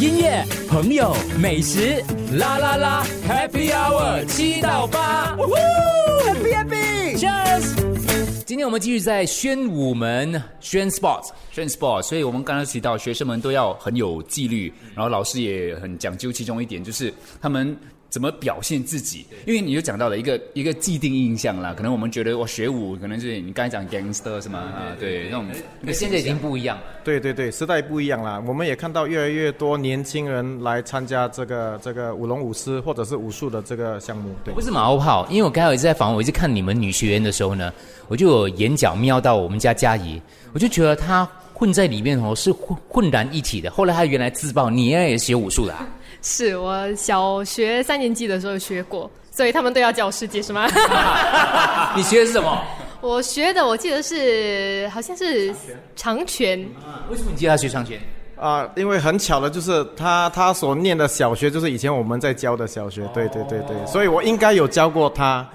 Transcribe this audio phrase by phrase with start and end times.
[0.00, 2.00] 音乐、朋友、美食，
[2.36, 5.36] 啦啦啦，Happy Hour 七到八
[6.24, 8.44] ，Happy Happy，Cheers！
[8.46, 17.76] 今天我们继续在宣武门宣 Sport 宣 Sport，所以我们刚刚提到学生们都要很有纪律，然后老师也很讲究其中一点，就是他们。
[18.10, 19.26] 怎么表现自己？
[19.46, 24.58] 因为你就讲到了一个一个既定印象啦，可能我们觉得我学舞，可能是你刚才讲 gangster 是吗？
[24.58, 25.46] 啊，对，那种。
[25.80, 26.78] 那现在已经不一样。
[27.04, 28.42] 对对对，时代不一样了。
[28.46, 34.34] 我们也看到越来越多年轻人来参加这个这个舞龙舞狮或者是武术的这个项目。
[34.44, 37.72] 对，不是马后炮，因为我刚才一直在访问，我一直看你们女学员的时候呢，
[38.08, 40.20] 我就有眼角瞄到我们家佳怡，
[40.52, 41.26] 我就觉得她
[41.58, 43.68] 混在里面哦，是混混然一体的。
[43.70, 45.74] 后来他原来自曝，你也学武术的。
[46.22, 50.68] 是我小学三年级的时候学过，所以他们都要叫我师姐，是吗？
[51.96, 52.62] 你学的是什么？
[53.00, 55.52] 我学的我记得是好像是
[55.96, 56.58] 长拳。
[57.10, 58.00] 为什么你记得他学长拳？
[58.36, 65.48] 啊，因为很巧的就是他他所念的小学就是以前我们在教的小学，对对对对，所以我应该有教过他，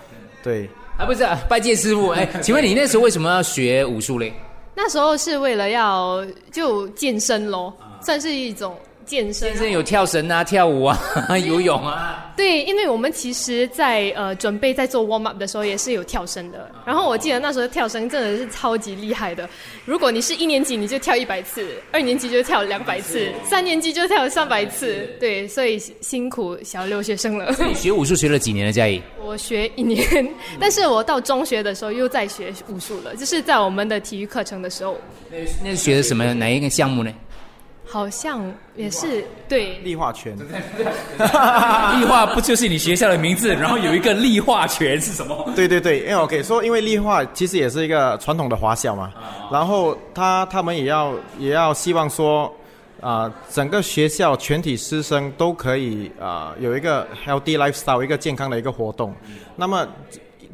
[0.43, 0.69] 对。
[0.97, 4.33] 啊，不是拜见师傅，哎，请问你那时候为什么要学武术嘞？
[4.75, 8.75] 那时候是为了要就健身咯，算是一种。
[9.05, 10.97] 健身，健身有跳绳啊， 跳舞啊，
[11.45, 12.31] 游泳啊。
[12.35, 16.69] 对，因为我们其实，在呃准备在做 warm up 的时候，也是有跳绳的。
[16.85, 19.47] 然后我记得那时候跳绳真的是超级厉害的。
[19.85, 25.07] 如果你是一年级，你就跳一百次；二年级就跳两百次；三年级就跳三百次。
[25.19, 27.55] 对，所以辛苦小留学生了。
[27.67, 28.99] 你学武术学了几年了，嘉怡？
[29.23, 30.27] 我学一年，
[30.59, 34.97] 但是我到中学的时候又在学武术了，就是在我们的体育课程的时候。
[35.29, 37.13] 那那是学的什么哪一个项目呢？
[37.85, 40.35] 好像也是对立化拳，
[41.17, 43.53] 立化不就是你学校的名字？
[43.53, 45.51] 然后有一个立化拳是什么？
[45.55, 49.11] 对对对，因为我可以说，因为立化其实也是一个传统的华校嘛。
[49.51, 52.51] 然后他他们也要也要希望说，
[53.01, 59.13] 啊，整个学校全体师生都可以啊有一个 healthy lifestyle，一个健康的一个活动。
[59.55, 59.87] 那么。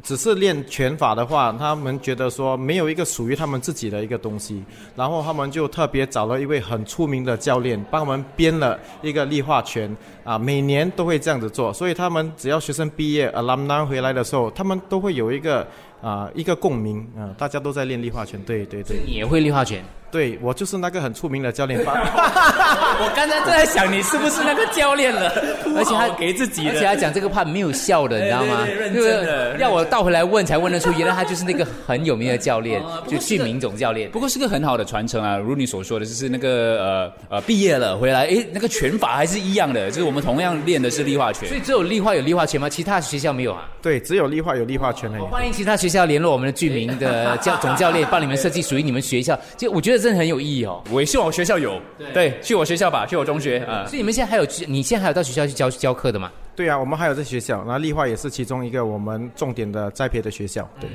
[0.02, 4.64] 只是练拳法的话，他们觉得说没有一个属于他们自己的一个东西，
[4.96, 15.66] 然后他们就特别找了一位很出名的教练，帮我们编了一个立化拳，啊，每年都会这样子做，所以他们只要学生毕业，alumni 回来的时候，他们都会有一个
[16.00, 19.84] 啊一个共鸣，啊，大家都在练立化拳，对对对，你也会立化拳。
[20.10, 21.80] 对，我就是那个很出名的教练。
[21.84, 25.30] 我刚才正在想，你是不是那个教练了？
[25.76, 28.66] 而且他给自己，而且他讲这个话没有笑的，你知道吗？
[28.66, 34.10] 认真的，要我倒回来问才问得出，原来他就是那个很有名的教练， 就俊明总教练。
[34.10, 41.48] 不过是个很好的传承啊，如你所说的，就是那个呃呃，毕业了回来，哎，那个拳法还是一样的，就是我们同样练的是立化拳。
[41.48, 42.68] 所以只有立化有立化拳吗？
[42.68, 43.68] 其他学校没有啊？
[43.82, 45.22] 对，只有立化有立化拳而已。
[45.22, 49.38] 欢迎其他学校联络我们的俊明的 教总教练，帮你们设计属于你们学校。
[49.56, 50.82] 就我觉得真的很有意义哦。
[50.90, 51.80] 我也希望我学校有，
[52.12, 53.86] 对，去我学校吧，去我中学啊。
[53.86, 56.30] 所以你们现在还有，你现在还有到学校去教教课的吗？
[56.54, 60.68] 对啊，我们还有在学校，那立化也是其中一个我们重点的栽培的学校。
[60.78, 60.90] 对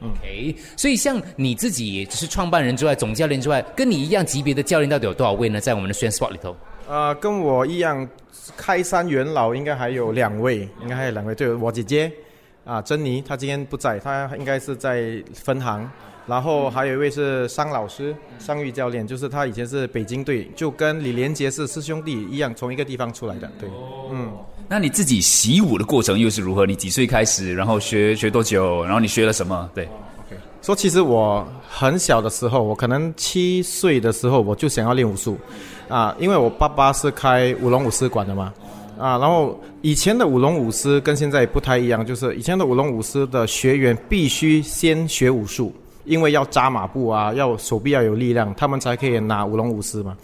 [0.00, 0.54] ，OK。
[0.76, 5.60] 所以像你自己是创办人之外，总教练之外，跟你一样级别的教练到底有多少位呢？
[5.60, 6.56] 在我们的宣 sport 里头？
[6.88, 8.08] 呃，跟我一样
[8.56, 12.10] 开山元老应该还有两位，应该还有两位，对我姐姐
[12.68, 15.90] 啊，珍妮，她今天不在，她应该是在分行。
[16.26, 23.50] 然后还有一位是商老师，商玉教练，就是他以前是北京队，就跟李连杰是师兄弟一样，从一个地方出来的。
[23.58, 23.66] 对，
[24.10, 24.30] 嗯，
[24.68, 26.66] 那你自己习武的过程又是如何？
[26.66, 27.54] 你几岁开始？
[27.54, 28.84] 然后学学多久？
[28.84, 29.70] 然后你学了什么？
[29.74, 30.36] 对，OK。
[30.60, 35.38] 说其实我很小的时候，我可能七岁的时候我就想要练武术，
[35.88, 38.52] 啊，因为我爸爸是开舞龙舞狮馆的嘛，
[38.98, 45.72] 啊，然后以前的舞龙舞狮跟现在不太一样，就是以前的舞龙舞狮的学员必须先学武术。
[46.04, 50.16] 因为要扎马步啊，要手臂要有力量，他们才可以拿舞龙舞狮嘛。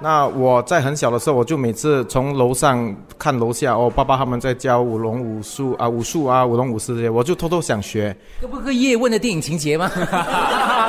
[0.00, 8.16] 那我在很小的时候，我就每次从楼上看楼下，哦，爸爸他们在教舞龙武术啊，武术啊，舞龙舞狮这些，我就偷偷想学。
[8.40, 9.88] 这不是叶问的电影情节吗？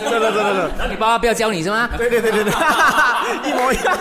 [0.00, 1.88] 对对对对对，你爸爸不要教你是吗？
[1.96, 2.52] 对对对对对，
[3.50, 3.96] 一模一样。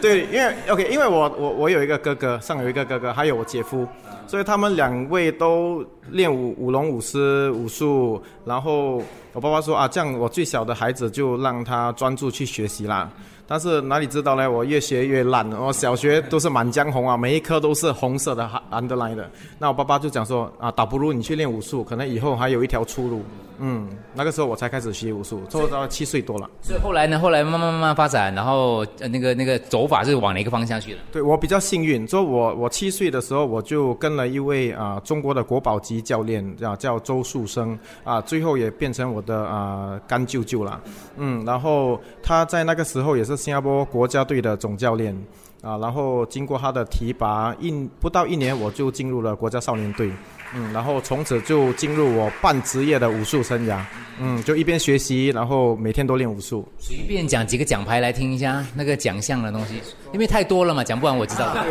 [0.00, 3.86] 对，因为 OK，因为我我我有一个哥哥，上有一个哥哥，还有我姐夫。
[4.26, 13.10] 所以他们两位都练武舞龙舞狮武术，然后我爸爸说啊，这样我最小的孩子就让他专注去学习啦。
[13.46, 14.48] 但是哪里知道呢？
[14.48, 15.50] 我越学越烂。
[15.52, 19.28] 我小学都是满江红啊，每一科都是红色的 underline 的。
[19.58, 23.24] 那我爸爸就讲说啊，倒不如你去练武术，可能以后还有一条出路。
[23.58, 26.48] 嗯，那个时候我才开始学武术，做到七岁多了。
[26.62, 31.00] 所以后来呢，后来慢慢慢慢发展，然后呃那个那个走法是往哪个方向去了？
[31.10, 40.80] 对我比较幸运，就我我七岁的时候，我就跟了一位啊中国的国宝级教练，啊叫周树生啊，最后也变成我的啊、干舅舅啦，
[41.16, 45.16] 嗯，然后他在那个时候也是新加坡国家队的总教练。
[45.62, 47.70] 啊，然后经过他的提拔，一
[48.00, 50.10] 不到一年我就进入了国家少年队，
[50.54, 53.78] 嗯，然后从此就进入我半职业的武术生涯，
[54.22, 56.66] 嗯，就一边学习，然后每天都练武术。
[56.78, 59.80] 随便讲几个奖牌来听一下，那个奖项的东西，
[60.12, 61.64] 因为太多了嘛，讲不完我知道的。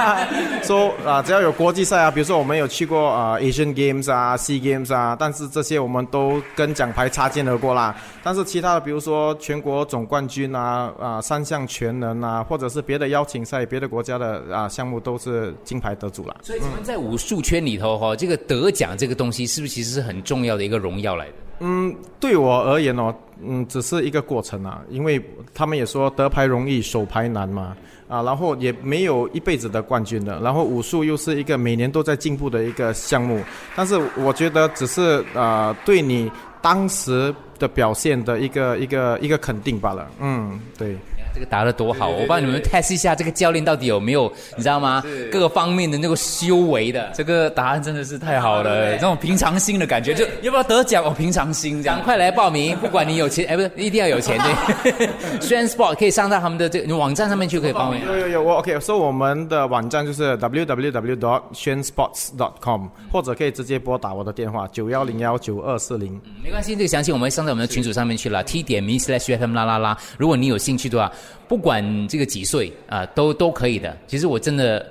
[0.64, 7.94] 说啊，只要有国际赛啊，比如说我们有去过啊、Asian Games 啊、Sea Games 啊，但是这些我们都跟奖牌擦肩而过啦。
[8.22, 16.36] 但是其他的，比如说全国总冠军啊、啊三项全能啊，或者是别的邀请赛、别的国家的啊项目，都是金牌得主啦。
[16.42, 21.32] 所以，请问在武术圈里头哈、这个得奖这个东西，是不是其实是很重要的一个荣耀来的？
[21.60, 25.22] 嗯，对我而言哦，嗯，只是一个过程啊，因为
[25.54, 27.76] 他们也说得牌容易，守牌难嘛，
[28.08, 33.42] 啊，然后也没有一辈子的冠军的，然后武术又是一个每年都在进步的一个项目，
[33.76, 36.30] 但是我觉得只是呃对你
[36.62, 40.96] 当时的表现的一个一个一个肯定罢了，嗯，对。
[41.32, 45.00] 这个答得多好，我帮你们 test 一下这个教练到底有没有，你知道吗？
[45.30, 47.08] 各个方面的那个修为的。
[47.14, 51.14] 这个答案真的是太好了，对这种平常心的感觉，就要不要得奖哦？
[51.16, 52.04] 平常心这样赶。
[52.04, 54.36] 快来报名，不管你有钱，哎，不是，一定要有钱
[54.82, 55.08] 对。
[55.40, 58.04] 虽然 Sport 可以上到他们的这个网站上面去可以报名。
[58.04, 66.20] 有有有，我 OK，所以我们的网站就是 www dot 宣 sports dot com，或者可以直接拨打我的电话九幺零幺九二四零。
[66.42, 69.98] 没关系，这个详情我们会上在我们的群组上面去了，t 点 me slash fm 啦啦啦。
[70.16, 71.10] 如果你有兴趣的话，
[71.48, 73.96] 不管这个几岁啊、都都可以的。
[74.06, 74.86] 其实我真的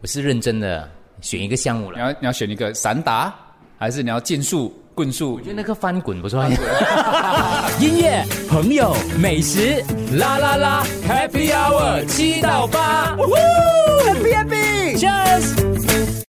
[0.00, 0.90] 我是认真的
[1.20, 1.98] 选一个项目了。
[1.98, 3.32] 你要你要选一个散打，
[3.78, 5.40] 还是你要剑术、棍术我？
[5.40, 6.44] 觉得那个翻滚不错。
[7.78, 9.80] 音乐、朋友、美食，
[10.16, 16.24] 啦啦啦，Happy Hour 七到八，Happy Happy，Cheers。